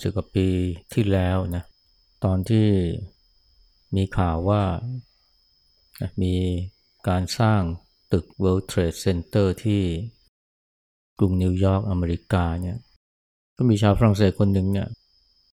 [0.00, 0.48] 30 กว่าปี
[0.94, 1.64] ที่แล้วนะ
[2.24, 2.66] ตอนที่
[3.96, 4.62] มีข่าวว่า
[6.22, 6.34] มี
[7.08, 7.60] การสร้าง
[8.12, 9.82] ตึก World Trade Center ที่
[11.18, 12.78] กรุงนิวยอร์กอเมริกาเนี่ย
[13.56, 14.88] ก็มีชาวฝรั่งเศสคนหนึ่งเนี่ย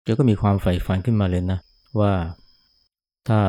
[0.04, 1.58] แกก็มีความใฝ่ฝันขึ้นมาเลยนะ
[2.00, 2.12] ว่า
[3.28, 3.40] ถ้า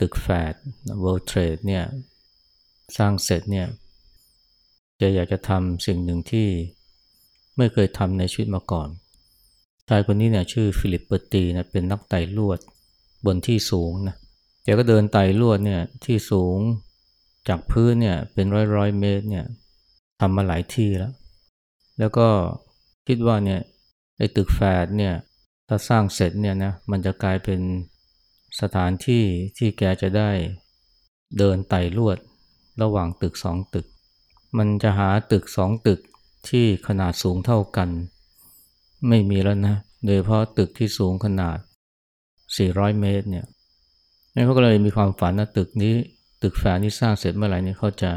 [0.00, 0.54] ตึกแฟด
[1.02, 1.84] World Trade เนี่ย
[2.96, 3.66] สร้างเสร็จเนี่ย
[5.00, 6.48] จะอยากจะทำสิ่งหนึ่งที่
[7.56, 8.88] ไม่เคยทำในชีวิตมาก่อน
[9.88, 12.58] ชายคนนี้เนี่ยชื่อฟิลิปเปอร์ตีนะเป็นนักไต่ลวด
[13.26, 14.16] บนที่สูงนะ
[14.62, 16.58] แกก็เดินไต่ลวดเนี่ยที่สูง
[17.48, 19.46] จากพื้นเนี่ยเป็นร้อยร้อยเมตรเนี่ย
[20.20, 21.12] ทำมาหลายที่แล้ว
[21.98, 22.28] แล้วก็
[23.06, 23.60] คิดว่าเนี่ย
[24.18, 25.14] ไอ้ตึกแฝดเนี่ย
[25.68, 27.60] ถ้าสร้างเสร็จเนี่ยนะมันจะกลายเป็น
[28.60, 29.24] สถานที่
[29.58, 30.30] ที่แกจะได้
[31.38, 32.18] เดินไต่ลวด
[32.82, 33.86] ระหว่างตึกสองตึก
[34.58, 36.00] มันจะหาตึกสองตึก
[36.48, 37.88] ที่ขนาดสูงเท่ากัน
[39.08, 41.58] ไม่มีแล้วนะ โดยเพราะตึกที่สูงขนาด
[42.28, 43.46] 400 เมตรเนี่ย
[44.34, 45.94] นั่นเขาก็เลยมีความฝันนะตึกนี้
[46.42, 48.10] ตึกแฝดนี้สร้างเสร็จเมื่อไหร่เนี่ยเขาจะ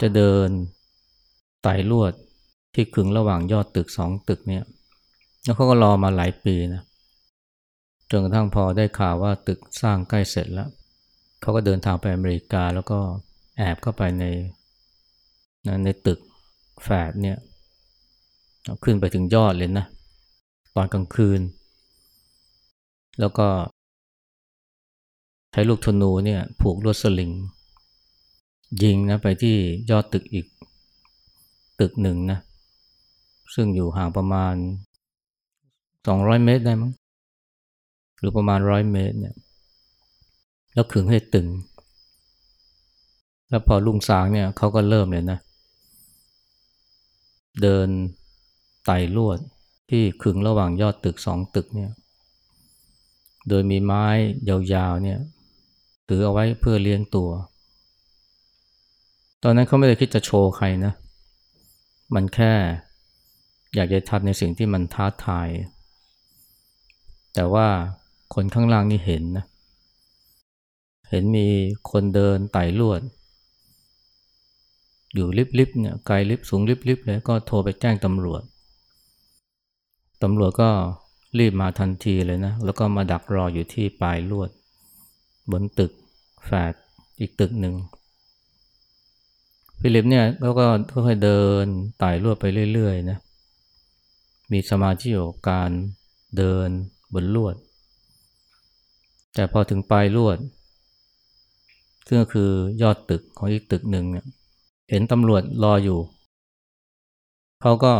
[0.00, 0.48] จะเดิน
[1.62, 2.12] ไต่ลวด
[2.74, 4.64] ที่ขึงระหว่างยอดตึกสองตึกเนี่ย
[5.44, 6.82] แล้วเขาก็รอมาหลายปีนะ
[8.10, 10.68] จนกระทั่งพอได้ข่าวว่าตึกสร้างใกล้เสร็จแล้ว
[11.40, 12.98] เขาก็เดินทางไปอเมริกาแล้วก็
[13.58, 14.24] แอบเข้าไปใน
[15.84, 16.18] ในตึก
[16.82, 17.36] แฝดเนี่ย
[18.82, 19.86] ขึ้นไปถึงยอดเลยนะ
[20.78, 21.40] อนกลางคืน
[23.20, 23.48] แล้วก็
[25.52, 27.32] ใช้ลูกธนูเนี่ยผูกลวดสลิง
[28.82, 29.56] ยิงนะไปที่
[29.90, 30.46] ยอดตึกอีก
[31.80, 32.38] ตึกหนึ่งนะ
[33.54, 34.54] ซึ่งอยู่ห่างประมาณ
[35.68, 36.92] 200 เมตรได้มั้ง
[38.18, 39.34] หรือประมาณ 100 เมตรเนี่ย
[40.74, 41.48] แล้วขึงให้ตึง
[43.48, 45.38] แล้วพอลุงสางเนี่ยเขาก็เริ่มเลยนะ
[47.62, 47.88] เดิน
[48.84, 49.38] ไต่ลวด
[49.90, 51.90] ที่ขึงระหว่างยอดตึกสองตึกเนี่ย
[53.48, 54.06] โดยมีไม้
[54.48, 55.18] ยาวๆเนี่ย
[56.08, 57.30] ถือเอาไว้เพื่อเลี้ยงตัว
[59.42, 60.92] ตอนนั้นเขาไม่ได้คิดจะโชว์ใครนะ
[62.14, 62.52] มันแค่
[63.74, 65.48] อยากจะทำในสิ่งที่มันท้าทาย
[67.34, 67.68] แต่ว่า
[68.34, 69.44] คนข้างล่างนี่เห็นนะ
[71.10, 71.46] เห็นมี
[71.90, 73.00] คนเดินไต่ลวด
[75.14, 75.28] อยู่
[75.58, 78.42] ลิบๆเนี่ยไกลลิบสูงลิบๆเลยก็โทรไปแจ้งตำรวจ
[80.22, 80.70] ตำรวจก็
[81.38, 84.50] รีบมาทันทีเลยนะ แล้วก็มาดักรออยู่ที่ปลายลวด
[85.50, 85.92] บนตึก
[86.44, 86.72] แฝด
[87.20, 87.74] อีกตึกหนึ่ง
[89.80, 91.64] ฟิลิปเนี่ยเขาก็ค่อยๆเดิน
[91.98, 93.18] ไต่ลวดไปเรื่อยๆนะ
[94.52, 95.70] มีสมาธิกับการ
[96.36, 96.68] เดิน
[97.14, 97.54] บนลวด
[99.34, 100.38] แต่พอถึงปลายลวด
[102.06, 102.50] ซึ่งก็คือ
[102.82, 104.26] ยอดตึกของอีกตึกหนึ่งเนี่ย
[104.90, 105.98] เห็นตำรวจรออยู่
[107.62, 107.94] เขาก็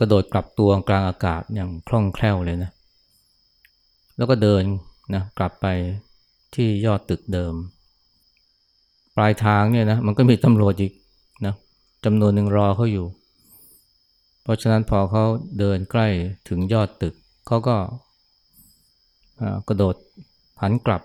[0.00, 2.70] กระโดดกลับตัวกลางอากาศอย่างคล่องแคล่วเลยนะ
[4.16, 4.62] แล้วก็เดิน
[5.14, 5.66] นะกลับไป
[6.54, 7.54] ที่ยอดตึกเดิม
[9.16, 10.92] ปลายทางเนี่ยนะมันก็มีตำรวจอีก
[11.46, 11.54] นะ
[12.04, 13.06] จำนวนหนึ่งรอเขาอยู่
[14.42, 15.24] เพราะฉะนั้นพอเขา
[15.58, 16.08] เดินใกล้
[16.48, 17.14] ถึงยอดตึก
[17.46, 17.76] เขาก็
[19.68, 19.94] กระโดด
[20.62, 21.02] หันกลับ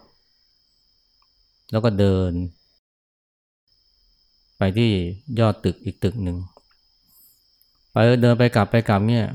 [1.72, 2.32] แล้วก็เดิน
[4.58, 4.92] ไปที่
[5.40, 6.38] ยอดตึกอีกตึกหนึ่ง
[7.92, 9.26] ไปเดินไปกลับไปกลับเนี่ย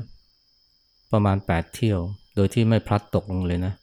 [1.11, 1.99] ประมาณแปดเที่ยว
[2.35, 3.73] โดยที่ไม่พลัดตกลงเลยนะ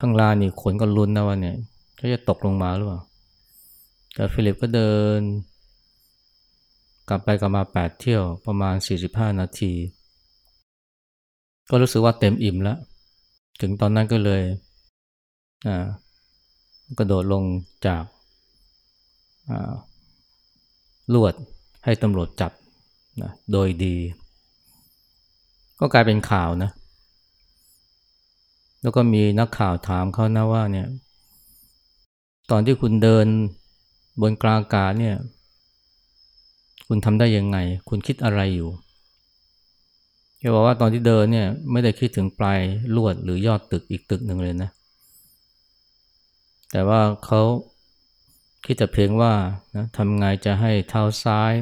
[0.00, 1.56] ข้างล่างนี่คนก็ลุ้นนะว่าเนี่ย
[2.14, 3.00] จะตกลงมาหรือเปล่า
[4.14, 5.20] แต่ฟิลิปก็เดิน
[7.08, 9.72] กลับไปกลับมาแปดเที่ยวประมาณสี่สิบห้านาที
[11.70, 12.78] ก็รู้สึกว่าเต็มอิ่มแล้ว
[13.60, 14.42] ถึงตอนนั้นก็เลย
[15.66, 15.86] อ่า
[16.98, 17.44] กระโดดลง
[17.86, 18.04] จาก
[21.14, 21.34] ลวด
[21.84, 22.52] ให้ตำรวจจับ
[23.22, 23.96] นะโดยดี
[25.80, 26.70] ก็กลายเป็นข่าวนะ
[28.82, 30.86] แล้วก็มีนักข่าวถามเขานะว่าเนี่ย
[32.50, 33.26] ตอนที่คุณเดิน
[34.20, 35.16] บนกลางอากาศเนี่ย
[36.86, 37.58] คุณทำได้ยังไง
[37.88, 38.70] คุณคิดอะไรอยู่
[40.38, 42.60] เขาบอกว่าตอนที่เดินเนี่ยไม่ได้คิดถึงปลาย
[42.96, 44.70] ลวดหรือยอดตึกอีกตึกหนึ่งเลยนะ
[46.70, 47.40] แต่ว่าเขา
[48.64, 49.32] คิดแต่เพียงว่า
[49.76, 51.52] นะทำไงจะให้เท้าซ้าย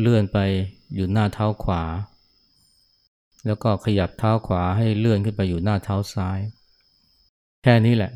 [0.00, 0.38] เลื่อนไป
[0.94, 1.82] อยู่หน้าเท้าขวา
[3.46, 6.38] แล้วก็ขยับเท้าขวาให้เลื่อนขึ้นไปอยู่หน้าเท้าซ้าย
[7.62, 8.12] แค่นี้แหละ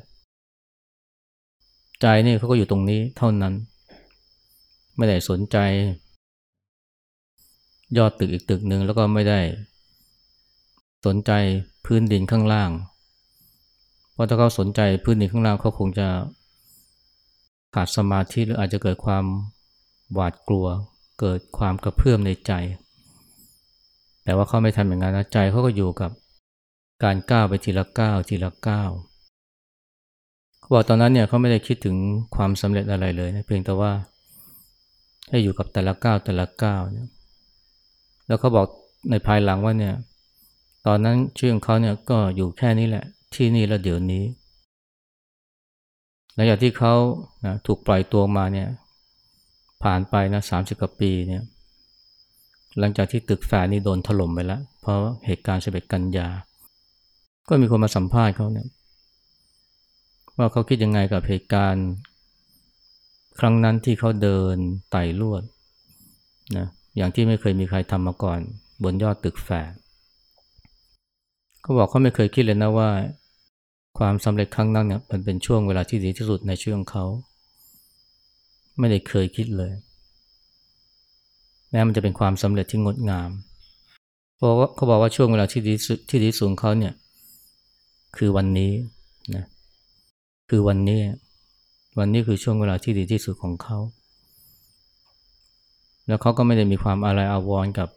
[2.01, 3.55] ใจนี่เขาก็อยู่ตรงนี้เท่านั้น
[4.97, 5.57] ไม่ได้สนใจ
[7.97, 9.41] ยอดตึกอีกตึกหนึ่งแล้วก็ไม่ได้
[11.07, 11.33] สนใจ
[11.87, 12.71] พื้นดินข้างล่าง
[14.13, 16.09] เพราะถ้าเขาสนใจพื้นดินข้างล่างเขาคงจะ
[17.75, 19.25] ขาดสมาธิหรืออาจจะเกิดความ
[20.15, 20.67] หวาดกลัว
[21.19, 22.53] เกิดความกระเพื่อมในใจ
[24.25, 26.11] แต่ว่าเขาไม่ทำอย่างนั้นนะใจเขาก็อยู่กับ
[27.05, 28.91] การก้าวไปทีละก้าวทีละก้าว
[30.61, 31.97] เขาบอกตอนนั้นเนี่ยเขาไม่ได้คิดถึง
[32.37, 33.93] ความสำเร็จอะไรเลยนะเพียงแต่ว่า
[35.29, 37.09] ให้อยู่กับแต่ละก้าวแต่ละก้าวเนี่ย
[38.27, 38.67] แล้วเขาบอก
[39.11, 39.95] ในภายหลังว่าเนี่ย
[40.87, 43.05] ตอนนั้นชื่อของเขาเนี่ยก็อยู่แค่นี้แหละ
[43.35, 44.25] ที่นี่แล้วเดี๋ยวนี้
[46.35, 46.95] หลังจากที่เขา
[47.45, 48.69] นะถูกปล่อยตัวมาเนี่ย
[49.83, 51.43] ผ่านไปนะสามสิบกว่าปีเนี่ย
[52.79, 56.29] หลังจากที่ตึกแฝดนี่โดนถล่มไปแล้ว เพราะเหตุการณ์เสบ็ดกันยา
[57.49, 58.69] ก็มีคนมาสัมภาษณ์เขาเนี่ย
[60.39, 61.87] ว่าเขาคิดยังไงกับเหตุการณ์
[63.41, 64.57] ครั้งนั้นที่เขาเดิน
[64.91, 65.43] ไต่ลวด
[66.57, 66.67] นะ
[66.97, 68.41] อย่างที่ไม่เคยมีใครทำมาก่อน
[68.83, 69.73] บนยอดตึกแฝด
[71.63, 72.91] เขาบอกเขาไม่เคยคิดเลยนะว่า
[73.99, 77.05] ความสำเร็จครั้งนั้นเนี่ยมันเป็นช่วงเวลาที่ดีที่สุดในชีวิตของเขา
[78.79, 79.73] ไม่ได้เคยคิดเลย
[81.71, 83.31] แม้มันจะเป็นความสำเร็จที่งดงาม
[84.37, 85.75] เพราะว่าเขาบอกว่าช่วงเวลาที่ดี
[86.09, 86.95] ที่ดีสุดเขาเนี่ย
[88.17, 88.73] คือวันนี้
[89.37, 89.45] นะ
[90.51, 91.01] คือวันนี้
[91.99, 93.79] วันนี้คือช่วงเวลาที่ดีที่สุดของเขา
[96.07, 97.89] แล้วเขาก็ไม่ได้มีความอะไรอาวรกับ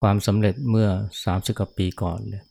[0.00, 0.88] ความสำเร็จเมื่อ
[1.24, 2.42] สามสิบกว่าปีก่อนเลย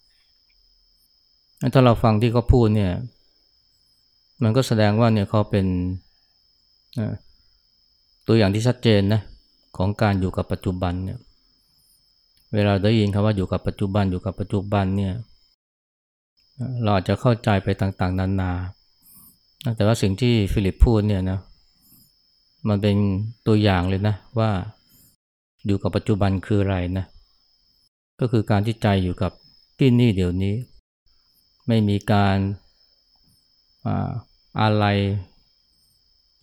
[1.74, 2.94] ถ้าเราฟังที่เขาพูดเนี่ย
[4.44, 5.66] มันก็แสดงว่าเนี่ยเขาเป็น
[8.28, 9.22] ตัวอย่างที่ชัดเจนนะ
[9.78, 11.20] ของการอยู่กับปัจจุบันเนี่ย
[12.54, 15.14] เวลาได้ยินคำว่าอยู่กับปัจจุบันอยู่กับปัจจุบันเนี่ย
[16.84, 18.52] เราอาจจะเข้าใจไปต่างๆ นานา
[19.76, 21.40] แต่ว่าสิ่งที่ฟิลิปพูดเนี่ยนะ
[22.68, 22.96] มันเป็น
[23.48, 24.52] ตัวอย่างเลยนะว่า
[25.66, 27.06] อยู่กับปัจจุบันคืออะไรนะ
[28.20, 29.32] ก็คือการที่ใจอยู่กับ
[29.80, 30.56] ที่นี่เดี๋ยวนี้
[31.68, 32.38] ไม่มีการ
[34.62, 34.86] อะไร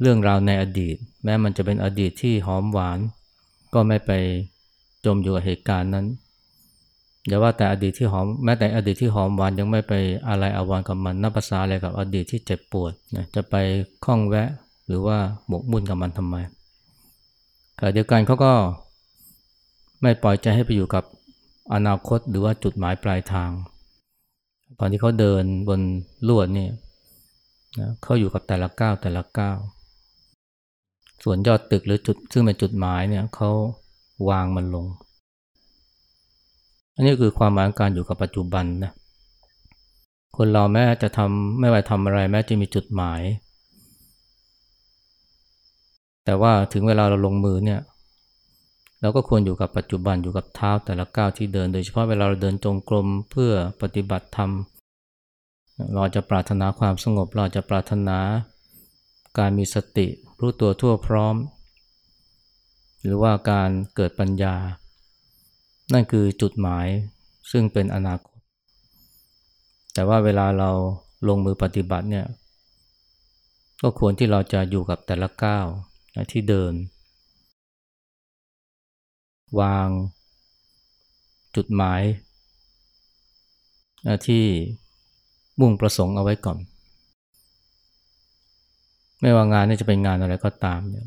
[0.00, 2.98] เรื่องราวในอดีต แม้มันจะเป็นอดีตที่หอมหวาน
[3.74, 4.10] ก็ไม่ไป
[5.04, 6.06] จมอยู่กับเหตุการณ์นั้น
[7.26, 9.92] อย่าว่าแต่อดีตที่หอมแม้แต่อดีตที่หอมหวานยังไม่ไป
[10.28, 13.54] อะไรอาวรกับมันนับภาษาอะไรกับอดีตที่เจ็บปวดนะจะไป
[14.04, 14.48] คล้องแวะ
[14.86, 15.18] หรือว่า
[15.48, 16.36] หมกมุ่นกับมันทำไม
[17.78, 18.52] ขณะเดียวกันเขาก็
[20.02, 21.04] ไม่ปล่อยใจให้ไปอยู่กับ
[21.74, 23.50] อนาคตหรือว่าจุดหมายปลายทาง
[24.78, 25.80] ตอนที่เขาเดินบน
[26.28, 26.68] ลวดนี่
[27.78, 29.58] นะเขาอยู่กับแต่ละก้าวแต่ละก้าว
[31.24, 33.50] ส่วนยอดตึกหรือจุดซึ่งเป็นจุดหมายเนี่ยเขา
[34.28, 34.86] วางมันลง
[36.94, 38.92] อันนี้คือความหมายการอยู่กับปัจจุบันนะ
[40.36, 43.20] คนเราแม้จะทำไม่ว่าทำอะไรแม้จะมีจุดหมาย
[46.24, 47.80] แต่ว่าถึงเวลาเราลงมือเนี่ย
[49.00, 53.52] เราก็ควรอยู่กับปัจจุบันอยู่กับเท้าแต่ละก้าวที่เดิน โดยเฉพาะเวลาเราเดินจงกรมเพื่อ
[53.82, 54.50] ปฏิบัติธรรม
[55.94, 58.18] เราจะปรารถนาความสงบ เราจะปรารถนา
[59.38, 60.06] การมีสติ
[60.40, 61.36] รู้ตัวทั่วพร้อม
[63.02, 64.54] หรือว่าการเกิดปัญญา
[65.92, 66.86] นั่นคือจุดหมาย
[67.50, 68.38] ซึ่งเป็นอนาคต
[69.94, 70.70] แต่ว่าเวลาเรา
[71.28, 72.26] ลงมือปฏิบัติเนี่ย
[73.82, 75.66] ก็ควรที่เราจะอยู่กับแต่ละก้าว
[76.32, 76.72] ที่เดิน
[79.60, 79.88] วาง
[81.56, 82.02] จุดหมาย
[84.26, 84.44] ที่
[85.60, 86.58] มุ่งประสงค์เอาไว้ก่อน
[89.20, 91.06] ไม่ว่างานนี่จะเป็นงานอะไรก็ตามเนี่ย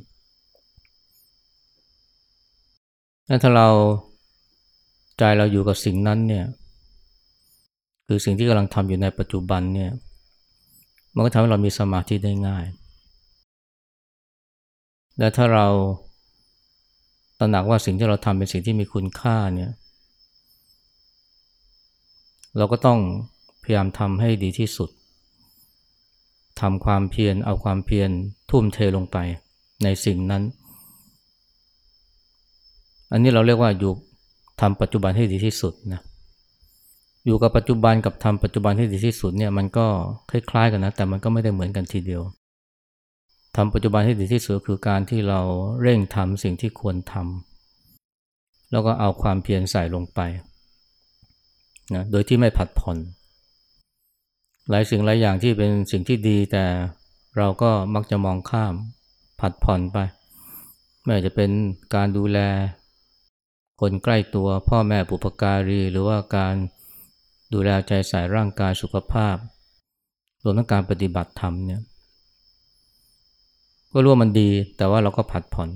[3.44, 3.68] ถ้าเรา
[5.18, 6.46] ใจเราอยู่กับสิ่งนั้นเนี่ย
[8.08, 9.92] คือสิ่งที่กำลังทำอยู่ในปัจจุบันเนี่ย
[11.16, 12.66] มันก็ทำให้เรามีสมาธิได้ง่าย
[15.20, 15.68] และถ้าเรา
[17.40, 19.72] ตระหนักว่าสิ่งที่เราทำเป็นสิ่งที่มีคุณค่าเนี่ย
[22.58, 23.00] เราก็ต้อง
[23.64, 24.90] พยายามทำให้ดีที่สุด
[26.62, 28.10] ทำความเพียรเอาความเพียร
[28.52, 29.18] ทุ่มเทลงไป
[29.84, 30.44] ในสิ่งนั้น
[33.12, 33.94] อันนี้เราเรียกว่าอยู่
[34.62, 36.02] ทำปัจจุบันให้ดีที่สุดนะ
[37.26, 39.88] อยู่กับปัจจุบันกับทำปัจจุบันให้ดีที่สุดเนี่ยมันก็
[40.30, 42.22] คล้ายๆกันนะแต่มันก็ไม่ได้เหมือนกันทีเดียว
[43.56, 45.42] ทำปัจจุบันให้ดีที่สุดคือการที่เรา
[45.82, 50.20] เร่งทำสิ่งที่ควรทำแล้วก็เอาความเพียรใส่ลงไป
[51.96, 52.98] นะโดยที่ไม่ผัดผ่อน
[54.70, 56.66] หลายสิ่งหลายอย่างที่เป็นสิ่งที่ดี แต่
[57.38, 58.74] เราก็มักจะมองข้าม
[59.40, 59.98] ผัดผ่อนไป
[61.04, 61.52] ไม่ว่าจะเป็น
[61.96, 62.40] การดูแล
[63.82, 66.56] คนใกล้ตัวพ่อแม่ปุปการี หรือว่าการ
[67.54, 69.36] ดูแลใจใส่ร่างกายสุขภาพ
[70.44, 71.82] รวมทั้งการปฏิบัติธรรมเนี่ย
[73.94, 75.70] ก็รู้ว่ามันดี แต่ว่าเราก็ผัดผ่อน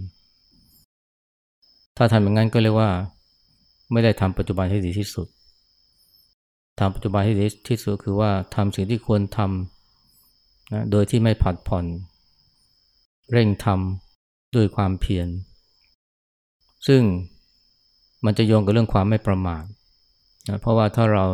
[1.98, 2.90] ถ้าทำอย่างนั้นก็เรียกว่า
[3.92, 5.28] ไม่ได้ทำปัจจุบันให้ดีที่สุด
[6.80, 11.86] ทำปัจจุบันให้ดีที่สุดคือว่าทำสิ่งที่ควรทำนะโดยที่ไม่ผัดผ่อน
[13.32, 15.28] เร่งทำด้วยความเพียร
[16.88, 17.02] ซึ่ง
[18.26, 19.64] มันจะโยงกับเรื่องความไม่ประมาท
[20.50, 21.26] นะเพราะว่าถ้าเรา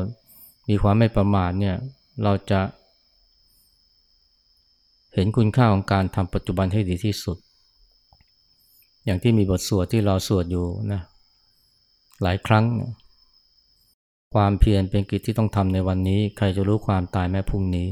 [0.69, 1.75] มีความไม่ประมาทเนี่ย
[2.23, 2.61] เราจะ
[5.13, 7.37] เห็นคุณค่าของการทำปัจจุบันให้ดีที่สุด
[9.05, 11.01] อย่างที่มีบทสวดที่เราสวดอยู่นะ
[12.21, 12.65] หลายครั้ง
[14.33, 17.89] ความเพียรเป็นกิจที่ต้องทำในวันนี้ ใครจะรู้ความตายแม้พรุ่งนี้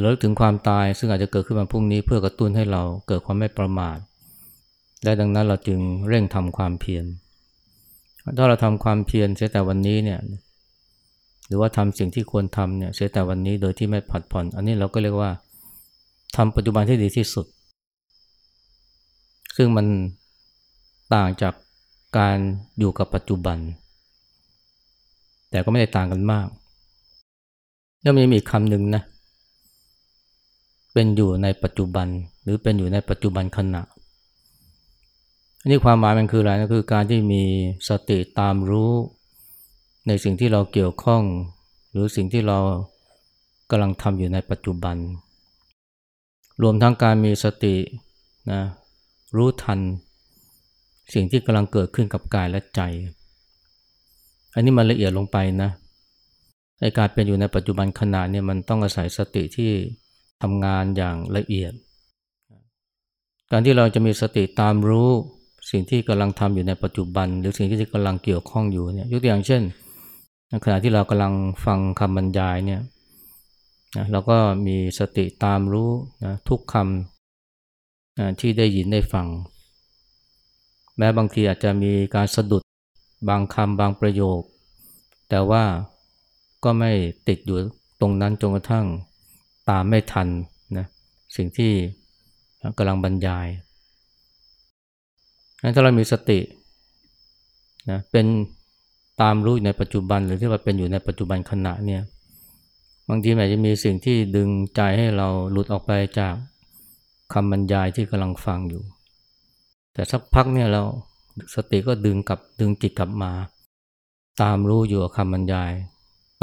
[0.00, 3.98] เราลึกถึงความตายซึ่งอาจจะเกิดขึ้นมาพรุ่งนี้ เพื่อกระตุ้นให้เราเกิดความไม่ประมาท
[5.04, 7.04] และดังนั้นเราจึงเร่งทำความเพียร
[8.38, 10.20] ถ้าเราทำความเพียรเสียแต่วันนี้เนี่ย
[11.46, 15.30] หรือว่าทำสิ่งที่ควรทำเนี่ยเสียแต่วันนี้โดยที่ไม่ผัดผ่อน อันนี้เราก็เรียกว่า
[16.36, 17.46] ทำปัจจุบันที่ดีที่สุด
[19.56, 19.86] ซึ่งมัน
[21.14, 21.54] ต่างจาก
[22.18, 22.38] การ
[22.78, 23.58] อยู่กับปัจจุบัน
[25.54, 26.48] แต่ก็ไม่ได้ต่างกันมาก
[28.02, 29.02] แล้วมีอีกคำหนึ่งนะ
[30.92, 32.06] เป็นอยู่ในปัจจุบัน
[32.42, 33.82] หรือเป็นอยู่ในปัจจุบันขณะ
[35.60, 37.42] อันนี้ความหมายมันคืออะไรนะคือการที่มี
[37.88, 38.92] สติตามรู้
[40.06, 41.22] ในสิ่งที่เราเกี่ยวข้อง
[41.90, 42.58] หรือสิ่งที่เรา
[43.70, 44.96] กำลังทำอยู่ในปัจจุบัน
[46.62, 47.76] รวมทั้งการมีสติ
[48.52, 48.62] นะ
[49.36, 49.80] รู้ทัน
[51.14, 52.82] สิ่งที่กำลังเกิดขึ้นกับกายและใจ
[54.54, 55.70] อันนี้มันละเอียดลงไปนะ
[56.80, 59.70] ในการเป็นอยู่ในปัจจุบันขณะเนี่ยมันต้องอาศัยสติที่
[60.42, 61.72] ทำงานอย่างละเอียด
[63.50, 65.10] การที่เราจะมีสติตามรู้
[65.70, 69.62] สิ่งที่กำลังทำอยู่ในปัจจุบัน หรือสิ่งที่กำลังเกี่ยวข้องอยู่เนี่ยยกตัวอย่างเช่น
[70.64, 71.32] ขณะที่เรากำลัง
[71.64, 72.80] ฟังคำบรรยายเนี่ย
[73.96, 75.90] นะเราก็มีสติตามรู้
[76.24, 79.26] นะทุกคำนะที่ได้ยินได้ฟัง
[80.98, 82.62] แม้บางทีอาจจะมีการสะดุด
[83.28, 84.40] บางคำบางประโยค
[85.28, 85.64] แต่ว่า
[86.64, 86.92] ก็ไม่
[87.28, 87.58] ติดอยู่
[88.00, 88.86] ตรงนั้นจนกระทั่ง
[89.70, 90.28] ตามไม่ทัน
[90.78, 90.86] นะ
[91.36, 91.72] สิ่งที่
[92.78, 93.46] กำลังบรรยาย
[95.74, 96.38] ถ้าเรามีสติ
[97.90, 98.26] นะเป็น
[99.20, 102.02] ตามรู้ในปัจจุบันหรือที่ว่าเป็นอยู่ในปัจจุบันขณะเนี่ย
[103.08, 106.34] บางทีอาจจะมีสิ่งที่ดึงใจให้เราหลุดออกไปจาก
[107.32, 108.82] คำบรรยายที่กำลังฟังอยู่
[109.92, 110.82] แต่สักพักเนี่ยเรา
[111.54, 113.32] สติก็ดึงกลับดึงจิตกลับมา
[114.42, 115.72] ตามรู้อยู่กับคำบรรยาย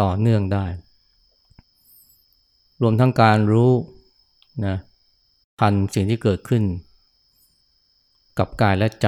[0.02, 0.66] ต่อเนื่องได้
[2.82, 3.72] รวมทั้งการรู้
[4.66, 4.78] นะ
[5.60, 6.64] ทันสิ่งที่เกิดขึ้น
[8.40, 9.08] กับกายและใจ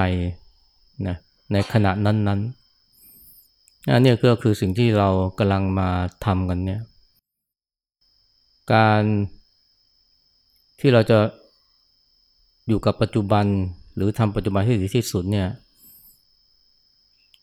[1.08, 1.16] นะ
[1.52, 5.10] ในขณะนั้นๆอันนี้ก็คือสิ่งที่เรา
[5.40, 5.90] กำลังมา
[6.26, 6.82] ทำกันเนี่ย
[8.74, 9.04] การ
[10.80, 11.20] ที่เราจะ
[12.68, 13.46] อยู่กับปัจจุบัน
[13.96, 15.48] หรือทำปัจจุบันที่ดีที่สุดเนี่ย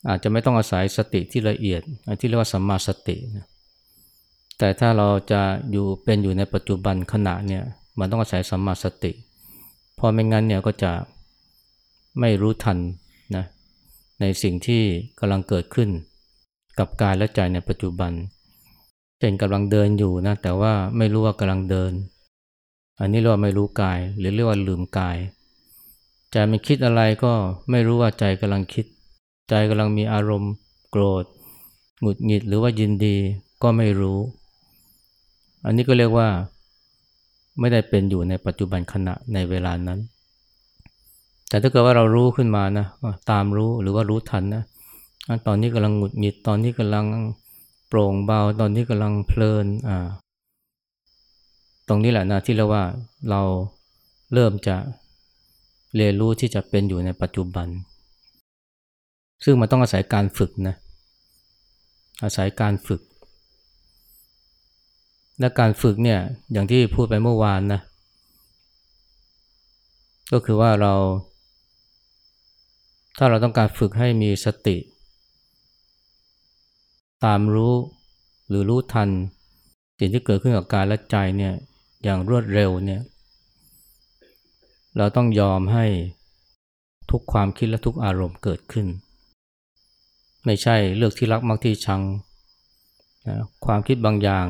[0.08, 1.82] อาจจะไม่ต้องอาศัยสติที่ละเอียด
[2.20, 3.46] ที่เรียกว่าสัมมาสตินะ
[4.58, 5.40] แต่ถ้าเราจะ
[5.72, 7.62] อยู่เป็นอยู่ในปัจจุบันขณะเนี่ย
[7.98, 9.12] มันต้องอาศัยสัมมาสติ
[9.98, 10.92] พอไม่งั้นเนี่ยก็จะ
[12.20, 12.78] ไม่รู้ทัน
[13.36, 13.44] นะ
[14.20, 14.82] ในสิ่งที่
[15.20, 15.88] กำลังเกิดขึ้น
[16.78, 18.12] กับกายและใจในปัจจุบัน
[19.18, 21.92] เช่นกำลังเดินอยู่นะแต่ว่าไม่รู้ว่ากำลังเดิน
[23.00, 25.16] อันนี้เรียกว่าไม่รู้กาย หรือเรียกว่าลืมกาย
[26.30, 27.32] ใจมันคิดอะไรก็
[27.70, 28.86] ไม่รู้ว่าใจกำลังคิด
[29.50, 30.52] ใจกำลังมีอารมณ์
[30.90, 31.24] โกรธ
[32.00, 33.16] หงุดหงิดหรือว่ายินดี
[33.62, 34.18] ก็ไม่รู้
[35.64, 36.28] อันนี้ก็เรียกว่า
[37.60, 39.98] ไม่ได้เป็นอยู่ในปัจจุบันขณะในเวลานั้น
[41.48, 42.86] แต่ถ้าเกิดว่าเรารู้ขึ้นมานะ
[43.30, 44.62] ตามรู้หรือว่ารู้ทันนะ
[45.46, 47.06] ตอนนี้กำลังหงุดหงิดตอนนี้กำลัง
[47.88, 50.06] โปร่งเบาตอนนี้กำลังเพลินอ่า
[51.88, 52.84] ตรงนี้แหละนะที่เราว่า
[53.30, 53.42] เรา
[54.32, 54.76] เริ่มจะ
[55.96, 57.68] เรียนรู้ที่จะเป็นอยู่ในปัจจุบัน
[59.44, 60.74] ซึ่งมันต้องอาศัยการฝึกนะ
[62.22, 63.00] อาศัยการฝึก
[65.40, 66.20] และการฝึกเนี่ย
[66.52, 67.80] อย่างที่พูดไปเมื่อวานนะ
[70.32, 70.94] ก็คือว่าเรา
[73.18, 74.76] ถ้าเราต้องการฝึกให้มีสติ
[77.24, 77.74] ตามรู้
[78.48, 79.08] หรือรู้ทัน
[79.98, 81.54] สิ่งที่เกิดขึ้นกับกายและใจเนี่ย
[82.04, 83.00] อย่างรวดเร็วเนี่ย
[84.96, 85.86] เราต้องยอมให้
[87.10, 88.86] ทุกความคิดและทุกอารมณ์เกิดขึ้น
[90.44, 92.02] ไม่ใช่เลือกที่รักมักที่ชัง
[93.26, 94.46] นะความคิดบางอย่าง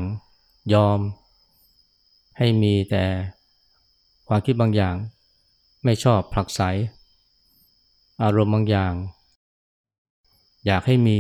[0.75, 0.99] ยอม
[2.39, 3.05] ให้มีแต่
[4.29, 4.95] ความคิดบางอย่าง
[5.85, 6.61] ไม่ชอบผลักไส
[8.23, 8.93] อารมณ์บางอย่าง
[10.67, 11.19] อยากให้มี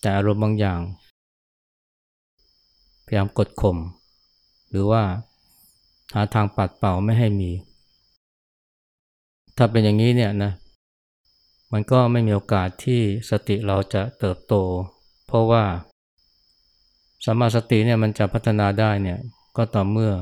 [0.00, 0.80] แต่อารมณ์บางอย่าง
[3.06, 3.76] พยายามกดข่ม
[4.70, 5.02] หรือว่า
[6.14, 7.50] หาทางปัดเป่าไม่ให้มี
[9.56, 10.52] ถ้าเป็นอย่างนี้เนี่ยนะ
[11.76, 13.00] มันก็ไม่มีโอกาสที่
[13.30, 14.54] สติเราจะเติบโต
[15.26, 15.64] เพราะว่า
[17.24, 19.18] สมาสติเนี่ยมันจะพัฒนาได้เนี่ย
[19.56, 20.12] ก็ต่อเมื่อ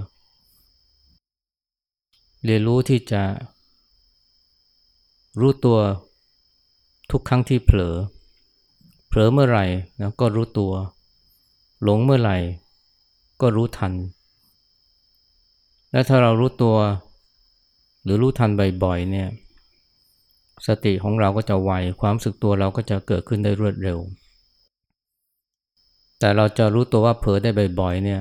[2.44, 3.22] เรียนรู้ที่จะ
[5.40, 5.78] รู้ตัว
[7.10, 7.94] ทุกครั้งที่เผลอ
[9.08, 9.64] เผลอเมื่อไหร่
[10.00, 10.72] นะก็รู้ตัว
[11.82, 12.36] หลงเมื่อไหร่
[13.40, 13.92] ก็รู้ทัน
[15.92, 16.76] และถ้าเรารู้ตัว
[18.02, 18.50] หรือรู้ทัน
[18.84, 19.30] บ่อยๆเนี่ย
[20.66, 23.98] สติของเราก็จะไวความสึกตัวเราก็จะเกิดขึ้นได้รวดเร็ว
[26.18, 27.50] แต่เราจะรู้ตัวว่าเผลอได้
[27.80, 28.20] บ่อยๆเนี่ย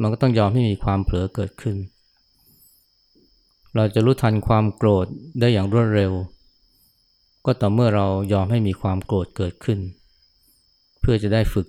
[0.00, 1.76] มันก็ต้องยอมให้มีความเผลอเกิดขึ้น
[3.76, 5.06] เราจะรู้ทันความโกรธ
[5.40, 6.12] ได้อย่างรวดเร็ว
[7.44, 9.78] ก็ต่อเมื่อเรายอมให้มีความโกรธเกิดขึ้น
[11.00, 11.66] เพื่อจะได้ฝึก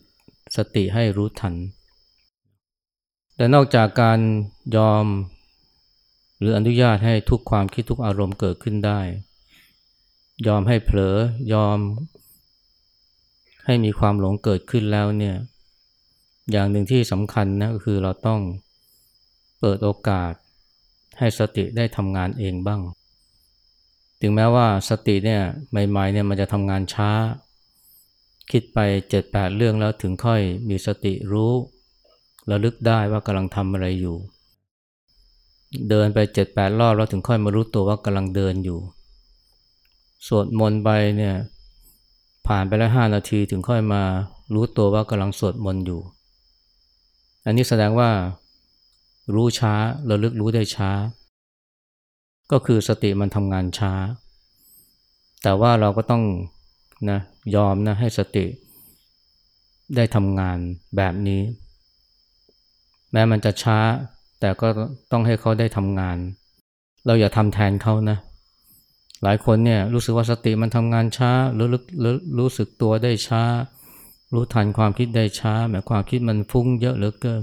[0.56, 1.54] สติให้รู้ทัน
[3.36, 4.20] แต่นอกจากการ
[4.78, 5.06] ยอม
[6.40, 9.02] หรืออนุญาตให้ทุกความคิดทุกอารมณ์เกิดขึ้นได้
[10.48, 11.16] ยอมให้เผลอ
[11.54, 11.80] ยอม
[13.66, 15.36] ให้มีความหลงเกิดขึ้นแล้วเนี่ย
[16.52, 18.40] อย่างหนึ่งที่สำคัญนะก็คือเราต้อง
[19.60, 20.32] เปิดโอกาส
[21.20, 22.82] ให้สติได้ทำงานเองบ้าง
[24.22, 25.42] ถึงแม้ว่าสติเนี่ย
[25.90, 27.12] ใหม่ๆเนี่ยมันจะทำงานช้า
[28.52, 28.80] คิดไป
[29.10, 31.52] เจ็ดแปดเรื่องแล้วถึงค่อยมีสติรู้
[32.52, 34.18] ระลึกได้ว่ากำลังทำอะไรอยู่
[35.90, 38.80] เดินไปเจ็ดแปดรอบแล้วถึงค่อยมารู้ตัวว่ากำลังเดินอยู่
[40.28, 41.36] สวดมนต์ไปเนี่ย
[42.48, 44.04] ผ่านไปแล้วห้านาทีถึงค่อยมา
[44.54, 46.02] รู้ตัวว่ากำลังสวดมนต์อยู่
[47.46, 48.10] อันนี้แสดงว่า
[49.36, 49.74] รู้ช้า
[50.10, 50.92] ระลึกรู้ได้ช้า
[52.52, 53.94] ก็คือสติมันทำงานช้า
[55.44, 56.24] แต่ว่าเราก็ต้อง
[57.10, 57.20] นะ
[57.56, 58.46] ยอมนะให้สติ
[59.96, 60.58] ได้ทำงาน
[60.98, 61.42] แบบนี้
[63.12, 63.78] แม้มันจะช้า
[64.40, 64.68] แต่ก็
[65.12, 66.18] ต้องให้เขาได้ทำงาน
[67.06, 68.18] เราอย่าทำแทนเขานะ
[69.24, 71.82] หลายคนเนี่ยรู้สึกว่าสติมันทำงานช้าหรือรู้
[72.40, 73.44] รู้สึกตัวได้ช้า
[74.34, 77.42] รู้ทันความคิดได้ช้าแม้ความคิดมันฟุ้งเยอะเหลือเกิน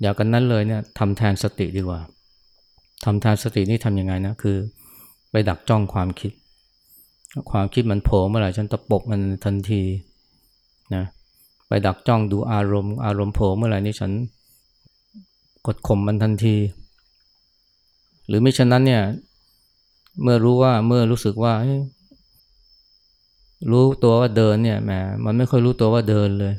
[0.00, 2.00] อย่ากันนั้นเลยเนี่ยทำแทนสติดีกว่า
[3.04, 4.56] ทำแทนสตินี่ทำยังไงนะคือ
[5.30, 6.32] ไปดักจ้องความคิด
[7.50, 9.82] ความคิดมันโผล่เมื่อไหร่ฉันตะปบมันทันที
[10.94, 11.04] นะ
[11.68, 14.12] ไปดักจ้องดูอารมณ์ อารมณ์โผล่เมื่อไหร่นี่ฉัน
[15.66, 16.56] กดข่มมันทันที
[18.26, 19.02] หรือไม่ฉะนั้นเนี่ย
[20.22, 21.54] เมื่อรู้ว่าเมื่อรู้สึกว่า
[23.70, 24.90] รู้ตัวว่าเดินเนี่ยแหม
[25.24, 26.54] มันไม่ค่อยรู้ตัวว่าเดินเลย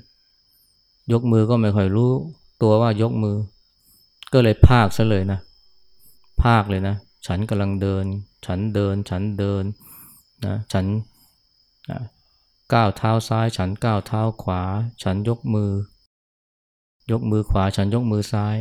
[1.11, 2.11] ยกมือก็ไม่ค่อยรู้
[2.61, 3.37] ตัวว่ายกมือ
[4.33, 5.39] ก็เลยภาคซะเลยนะ
[6.43, 8.05] ภาคเลยนะ ฉันกำลังเดิน
[8.45, 9.63] ฉันเดิน ฉันเดิน
[10.45, 10.85] นะฉัน
[12.73, 14.61] ก้าวเท้าซ้าย ฉันก้าวเท้าขวา
[15.03, 15.71] ฉันยกมือ
[17.11, 18.55] ยกมือขวา ฉันยกมือซ้าย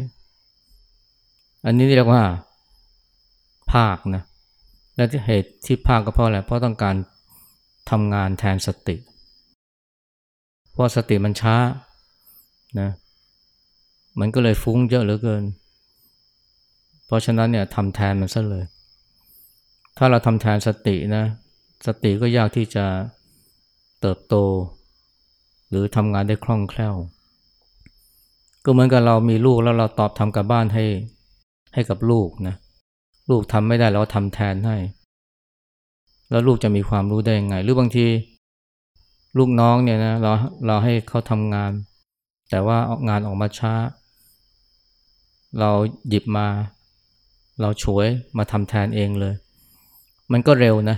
[1.65, 2.23] อันนี้เรียกว่า
[3.73, 4.23] ภาคนะ
[4.97, 6.97] และที่เหตุที่ภาคก็เพราะอะไรเพราะต้องการ
[7.91, 8.97] ทำงานแทนสติ
[10.73, 11.57] เพราะสติมันช้า
[12.81, 12.91] นะ
[14.21, 15.45] มันก็เลยฟุ้งเยอะเหลือเกิน
[17.07, 18.65] เพราะฉะนั้นเนี่ยทำแทนมันซะเลย
[19.99, 21.25] ถ้าเราทำแทนสตินะ
[21.87, 22.85] สติก็ยากที่จะ
[24.01, 24.35] เติบโต
[25.71, 26.95] หรือทำงานได้คล่องแคล่ว
[28.65, 30.85] ก็เหมือนกับเรามีลูกแล้วเราตอบทำกับบ้านให้
[31.75, 32.55] ให้กับลูกนะ
[33.31, 34.77] ลูกทำไม่ได้เราก็ทำแทนให้
[36.31, 38.07] แล้วลูกจะมีความรู้ได้ยังไง หรือบางที
[39.39, 40.33] ลูกน้องเนี่ยนะเรา
[40.67, 41.73] เราให้เขาทำงาน
[42.51, 43.75] แต่ว่าออกงานออกมาช้า
[45.59, 45.71] เรา
[46.09, 46.49] หยิบมา
[47.61, 49.35] เราช่วยมาทำแทนเองเลย
[50.33, 50.97] มันก็เร็วนะ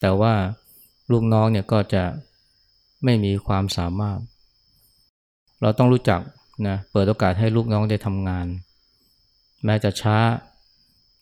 [0.00, 0.34] แต่ว่า
[1.12, 2.04] ลูกน้องเนี่ยก็จะ
[3.04, 4.18] ไม่มีความสามารถ
[5.62, 6.20] เราต้องรู้จัก
[6.68, 8.46] นะเปิดโอกาสให้ลูกน้องได้ทำงาน
[9.64, 10.16] แม้จะช้า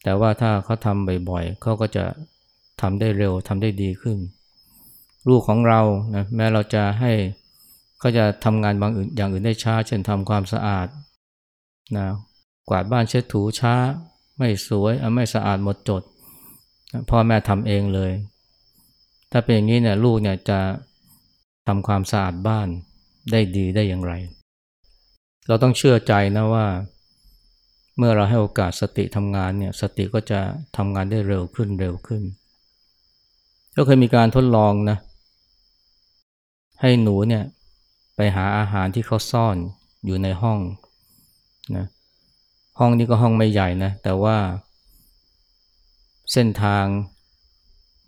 [0.04, 2.04] แต่ว่าถ้าเขาทำบ่อยๆเขาก็จะ
[2.80, 4.18] ทำได้เร็วทำได้ดีขึ้น
[5.28, 5.80] ลูกของเรา
[6.14, 7.12] นะแม้เราจะให้
[7.98, 10.88] เขาจะทำงานบางอื่นอย่างอื่นได้ช้า เช่นทำความสะอาด
[11.96, 12.06] นะ
[12.68, 13.74] กวาดบ้านเช็ดถูช้า
[14.38, 16.02] ไม่สวยไม่สะอาดหมดจด
[17.10, 18.12] พ่อแม่ทำเองเลย
[19.32, 20.60] ถ้าเป็นอย่างนี้เนี่ยลูกเนี่ยจะ
[21.66, 22.68] ทำความสะอาดบ้าน
[23.32, 24.12] ได้ดีได้อย่างไร
[25.48, 26.66] เราต้องเชื่อใจนะว่า
[27.96, 30.40] เมื่อเราให้โอกาสสติทำงานเนี่ยสติก็จะ
[30.76, 32.22] ทำงานได้เร็วขึ้นเร็วขึ้น
[33.76, 34.98] ก็เคยมีการทดลองนะ
[36.80, 37.44] ให้หนูเนี่ย
[38.16, 39.56] ไปหาอาหารที่เขาซ่อน
[40.04, 40.58] อยู่ในห้อง
[41.76, 41.86] นะ
[42.78, 44.36] ห้องนี้ก็ห้องไม่ใหญ่นะ แต่ว่า
[46.32, 46.84] เส้นทาง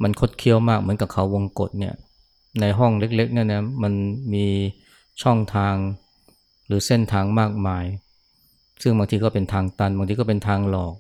[0.03, 1.95] มันคดเคี้ยวมากเหมือนกับเขาวงกฏเนี่ย
[2.61, 3.93] ในห้องเล็กๆเนี่ยนะมัน
[4.35, 4.47] มี
[5.23, 5.75] ช่องทาง
[6.67, 7.85] หรือเส้นทางมากมาย
[8.83, 10.95] ซึ่งบางทีก็เป็นทางตัน บางทีก็เป็นทางหลอก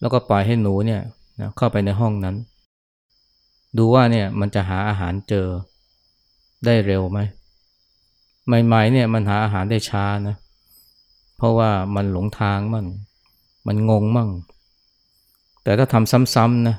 [0.00, 1.00] แล้วก็ปล่อยให้หนูเนี่ย
[1.40, 2.36] นะเข้าไปในห้องนั้น
[3.78, 5.48] ดูว่าเนี่ยมันจะหาอาหารเจอ
[6.64, 7.18] ได้เร็วไหม
[8.66, 10.36] ใหม่ๆเนี่ยมันหาอาหารได้ช้านะ
[11.36, 12.86] เพราะว่ามันหลงทางมั่ง
[13.66, 14.30] มันงงมั่ง
[15.62, 16.76] แต่ถ้าทำซ้ำๆนะ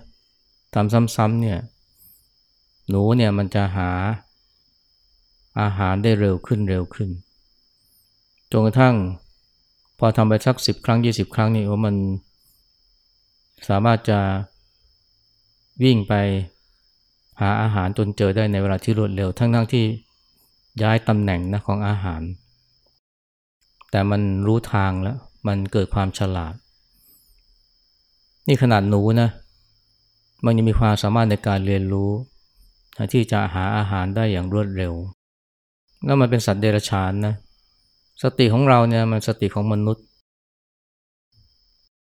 [0.75, 1.60] ทำซ้ำๆเนี่ย
[2.89, 3.91] หนูเนี่ยมันจะหา
[5.60, 7.10] อาหารได้เร็วขึ้นเร็วขึ้น
[8.51, 8.95] จนกระทั่ง
[9.99, 11.95] พอทำไปสักสิบครั้งยี่สิบครั้งนี่ว่ามัน
[13.69, 14.19] สามารถจะ
[15.83, 16.13] วิ่งไป
[17.41, 19.86] หาอาหารจนเจอได้ในเวลาที่รวดเร็ว ทั้งๆทที่
[20.81, 22.21] ย้ายตำแหน่งนะของอาหาร
[23.91, 26.53] แต่มันรู้ทางแล้ว มันเกิดความฉลาด
[28.47, 29.29] นี่ขนาดหนูนะ
[30.45, 32.12] มันยังมีความสามารถในการเรียนรู้
[33.13, 34.93] ที่จะหาอาหารได้อย่างรวดเร็ว
[36.05, 37.33] แล้วมันเป็นสัตว์เดรัจฉานนะ
[38.23, 40.06] สติของเราเนี่ยมันสติของมนุษย์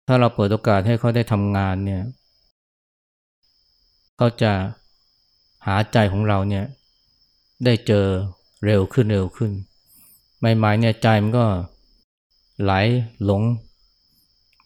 [0.07, 2.03] ถ้าเราเปิดโอกาสให้เขาได้ทำงานเนี่ย
[4.17, 4.53] เขาจะ
[5.67, 6.65] หาใจของเราเนี่ย
[7.65, 8.07] ได้เจอ
[8.65, 9.51] เร็วขึ้นเร็วขึ้น
[10.39, 11.47] ใหม่ๆเนี่ยใจมันก็
[12.63, 12.73] ไหล
[13.25, 13.43] หลง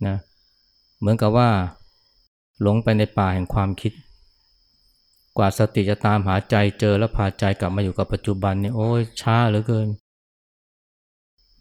[0.06, 0.16] นะ
[0.98, 1.50] เหมือนกับว่า
[2.62, 3.92] หลงไปในป่าแห่งความคิด
[5.36, 9.88] กว่าสติจะตามหาใจเจอแล้วพาใจกลับมาอยู่กับปัจจุบันเนี่ยโอ้ยช้าเหลือเกิน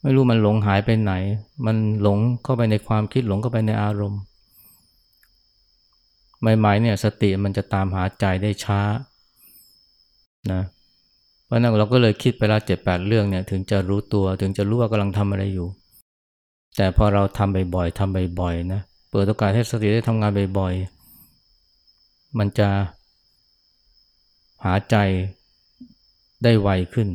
[0.08, 1.14] ไม่รู้มันหลงหายไปไหน
[1.66, 4.22] มันหลงเข้าไปในความคิดหลงเข้าไปในอารมณ์
[6.58, 8.82] ใหม่ๆเนี่ยสติมันจะตามหาใจได้ช้า
[10.52, 10.62] นะ
[11.46, 15.68] เพราะนั้นเราก็เลยคิดไปละเจ็ดแปดเรื่องเนี่ยถึงจะรู้ตัวถึงจะรู้ว่ากำลังทำอะไรอยู่
[16.78, 22.70] แต่พอเราทำบ่อยๆทำบ่อยๆนะเปิดโอกาสให้สติได้ทำงานบ่อยๆมันจะ
[24.66, 24.96] หาใจ
[26.44, 27.10] ได้ไวขึ้น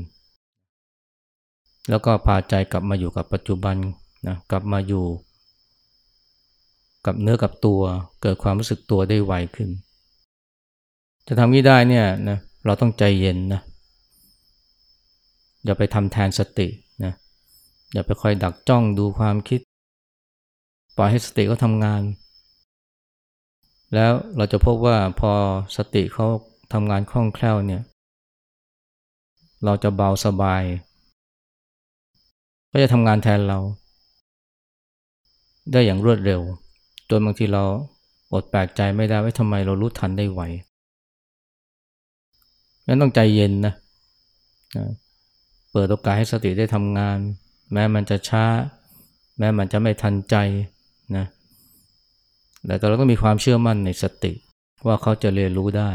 [1.90, 3.76] แล้วก็พาใจกลับมาอยู่กับปัจจุบัน
[4.26, 5.04] นะกลับมาอยู่
[7.06, 7.82] กับเนื้อกับตัว
[8.22, 9.68] เกิดความรู้สึกตัวได้ไวขึ้น
[11.26, 13.60] จะทำนี้ได้เนี่ยนะเราต้องใจเย็นนะ
[15.64, 16.68] อย่าไปทำแทนสติ
[17.04, 17.12] นะ
[17.92, 19.60] อย่าไปคอยดักจ้องดูความคิด
[20.96, 22.02] ปล่อยให้สติเขาทำงาน
[23.94, 25.32] แล้วเราจะพบว่าพอ
[25.76, 26.26] สติเขา
[26.72, 27.82] ทำงานคล่องแคล่วเนี่ย
[29.64, 30.62] เราจะเบาสบาย
[32.72, 33.58] ก็จะทำงานแทนเรา
[35.72, 36.40] ได้อย่างรวดเร็ว
[37.10, 37.64] จนบางทีเรา
[38.32, 40.40] อดแปลกใจไม่ได้ว่าทำไมเรารู้ทันได้ไว
[42.86, 43.74] งั้นต้องใจเย็นนะ
[44.76, 44.84] นะ
[45.72, 47.18] เปิดโอกาสให้สติได้ทำงาน
[47.72, 48.44] แม้มันจะช้า
[49.38, 50.36] แม้มันจะไม่ทันใจ
[51.16, 51.26] นะ
[52.66, 54.32] แต่เราก็มีความเชื่อมั่นในสติ
[54.86, 55.90] ว่าเขาจะเรียนรู้ได้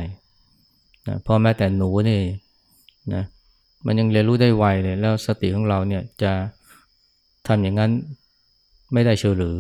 [1.07, 2.21] นะเพราะแม้แต่หนูนี่
[3.13, 3.23] นะ
[3.85, 6.31] มันยังเรียนรู้ได้ไวเลยแล้วสติของเราเนี่ยจะ
[7.47, 7.91] ทำอย่างนั้น
[8.93, 9.55] ไม่ได้เชื่อหรือ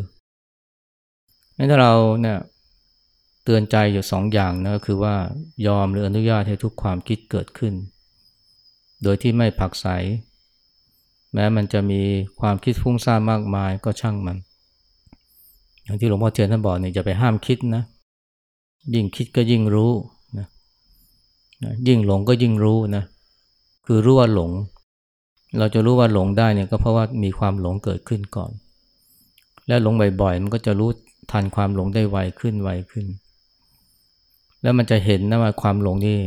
[1.57, 2.37] งั้นถ้าเราเนี่ย
[3.43, 5.15] เตือนใจอยู่สองอย่างนะก็คือว่า
[5.67, 7.73] ยอมหรืออนุญาตให้ทุกความคิดเกิดขึ้น
[9.03, 9.85] โดยที่ไม่ผักใส
[11.33, 12.01] แม้มันจะมี
[12.39, 14.37] ความคิดฟุ้งซ่านมากมายก็ช่างมัน
[15.83, 17.83] อย่างที่หลวงพ่อเทียนท่านบอกเนี่ยจะไปห้ามคิดนะ
[18.95, 19.91] ยิ่งคิดก็ยิ่งรู้
[20.37, 20.47] นะ
[21.87, 23.03] ยิ่งหลงก็ยิ่งรู้นะ
[23.85, 24.51] คือรู้ว่าหลง
[25.59, 28.51] เราจะรู้ว่าหลงได้เนี่ยก็เพราะว่ามีความหลงเกิดขึ้นก่อน
[29.67, 30.89] และหลงบ่อยๆ มันก็จะรู้
[31.31, 33.05] ทันความหลงได้ไวขึ้นไวขึ้น
[34.61, 36.17] แล้วมันจะเห็นนะว่าความหลงนี่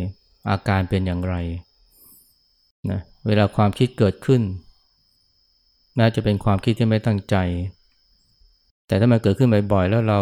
[0.51, 1.35] อาการเป็นอย่างไร
[2.91, 4.43] นะเวลาความคิดเกิดขึ้น
[5.97, 7.37] แม้จะเป็นความคิดที่ไม่ตั้งใจ
[8.87, 10.21] แต่ถ้ามันเกิดขึ้นบ่อยๆ แล้วเรา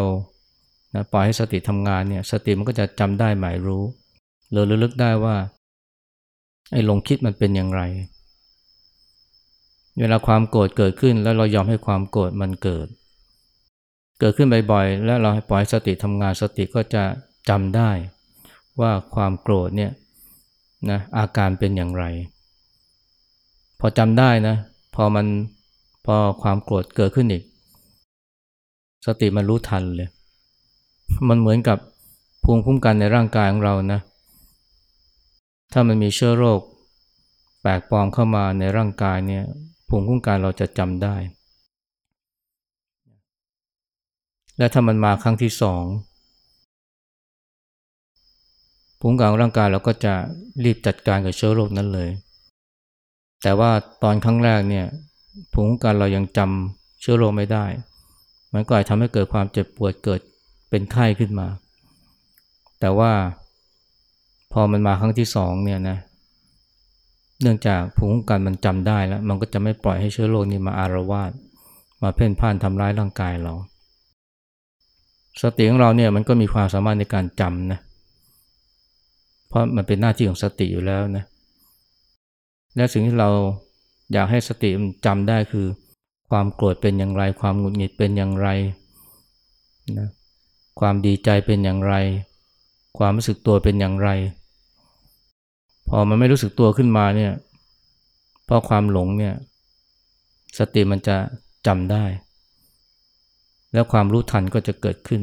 [0.94, 3.82] นะปล่อยให้สติทำงานเนี่ย สติมันก็จะจำได้หมายรู้
[4.50, 5.36] หรือะลึกได้ว่า
[6.72, 7.82] ไอ้หลงคิดมันเป็นอย่างไร
[10.00, 12.86] เวลาความโกรธเกิดขึ้นแล้วเรายอมให้ความโกรธมันเกิด
[14.20, 17.04] เกิดขึ้นบ่อยๆ แล้วเราปล่อยสติทำงานสติก็จะ
[17.48, 17.90] จำได้
[18.80, 19.90] ว่าความโกรธเนี่ย
[20.90, 22.04] นะอาการเป็นอย่างไร
[23.80, 24.56] พอจำได้นะ
[24.94, 25.26] พอมัน
[26.06, 27.42] พอความโกรธเกิดขึ้นอีก
[29.06, 30.08] สติมันรู้ทันเลย
[31.28, 31.78] มันเหมือนกับ
[32.44, 34.00] ภูมิคุ้มกันในร่างกายของเรานะ
[35.72, 36.60] ถ้ามันมีเชื้อโรค
[37.60, 39.44] แปลกปลอมเข้ามาในร่างกายเนี่ย
[39.88, 41.16] ภูมิคุ้มกันเราจะจำได้
[44.58, 45.84] และถ้ามันมาครั้งที่สอง
[49.00, 50.14] ภูมิคุ้มกันร่างกายเราก็จะ
[50.64, 52.08] รีบจัดการกับเชื้อโรคนั้นเลย
[53.42, 53.70] แต่ว่า
[54.02, 54.86] ตอนครั้งแรกเนี่ย
[55.52, 57.64] ภูมิคุ้มกันเรายังจำเชื้อโรคไม่ได้
[58.54, 60.20] มันก็อาจทำให้เกิดความเจ็บปวดเกิด
[60.70, 61.48] เป็นไข้ขึ้นมา
[62.80, 63.12] แต่ว่า
[64.52, 65.98] พอมันมาครั้งที่สองเนี่ยนะ
[67.42, 71.32] เนื่องจากภูมิคุ้มกันมันจำได้แล้ว มันก็จะไม่ปล่อยให้เชื้อโรคนี้มาอารวาส
[72.02, 73.54] มาเพ่นพ่านทำร้ายร่างกายเรา
[75.42, 77.80] สติของเราเนี่ยมันก็มีความสามารถในการจำนะ
[79.48, 81.24] เพราะมันเป็นหน้าที่ของสติอยู่แล้วนะ
[82.76, 83.30] และสิ่งที่เรา
[84.12, 85.66] อยากให้สติมันจำได้คือ
[86.30, 88.48] ความโกรธเป็นอย่างไร ความหงุดหงิดเป็นอย่างไร
[89.98, 90.08] นะ
[90.80, 91.94] ความดีใจเป็นอย่างไร
[92.98, 94.08] ความรู้สึกตัวเป็นอย่างไร
[95.88, 97.32] พอมันไม่รู้สึกตัวขึ้นมาเนี่ย
[98.44, 99.34] เพราะความหลงเนี่ย
[100.58, 101.16] สติมันจะ
[101.66, 102.04] จำได้
[103.72, 105.22] แล้วความรู้ทันก็จะเกิดขึ้น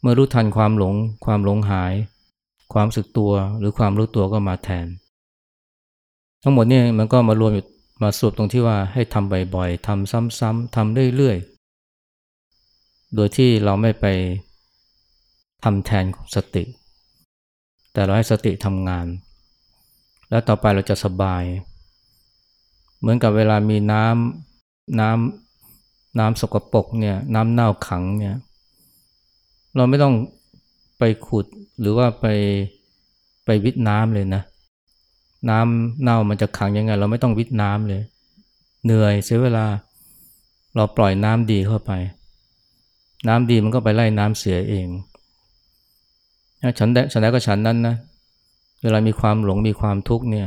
[0.00, 1.94] เมื่อรู้ทันความหลง ความหลงหาย
[2.72, 4.86] ความสึกตัวหรือความรู้ตัวก็มาแทน
[6.42, 7.64] ทั้งหมดนี่มันก็มารวมอยู่
[8.02, 14.06] มาสรุปตรงที่ว่าให้ทำบ่อยๆทำซ้ำๆทำเรื่อยๆ โดยที่เราไม่ไป
[15.64, 16.04] ทำแทน
[16.34, 16.64] สติ
[17.92, 19.06] แต่เราให้สติทำงาน
[20.30, 21.44] แล้วต่อไปเราจะสบาย
[22.98, 28.36] เหมือนกับเวลามีน้ำน้ำน้ำสกปรกเนี่ยน้ำเน่าขังเนี่ย
[29.76, 30.14] เราไม่ต้อง
[30.98, 31.46] ไปขุด
[31.80, 32.26] หรือว่าไป
[33.44, 34.42] ไปวิทน้ำเลยนะ
[35.50, 38.02] น้ำเน่ามันจะขังยังไง เราไม่ต้องวิทน้ำเลย
[38.84, 39.66] เหนื่อยเสียเวลา
[40.76, 41.92] เราปล่อยน้ำดีเข้าไป
[43.28, 44.86] น้ำดีมันก็ไปไล่น้ำเสียเอง
[46.78, 47.94] ฉันได้ฉันได้ก็ฉันนั้นนะ
[48.82, 50.46] เวลามีความหลงมีความทุกข์เนี่ย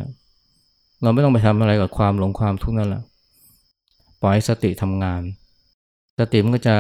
[1.02, 3.04] เราไม่ต้องไปทำอะไรกับความหลงความทุกข์นั่นแหละ
[4.22, 5.22] ปล่อยสติทำงาน
[6.20, 6.76] สติมันก็จะ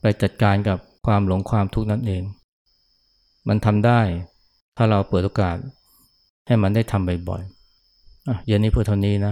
[0.00, 2.22] ไปจัดการกับความหลงความทุกข์นั่นเอง
[3.48, 4.00] มันทำได้
[4.76, 5.56] ถ้าเราเปิดโอกาส
[6.46, 9.30] ให้มันได้ทำบ่อยๆอะเย็นนี้เพื่อเท่านี้นะ